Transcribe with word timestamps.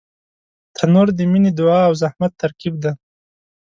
تنور 0.75 1.07
د 1.17 1.19
مینې، 1.31 1.51
دعا 1.59 1.79
او 1.87 1.93
زحمت 2.01 2.31
ترکیب 2.41 2.73
دی 2.83 2.91